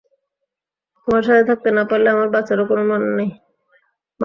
[1.01, 3.89] তোমার সাথে থাকতে না পারলে আমার বাঁচারও কোনো মানে হয় না।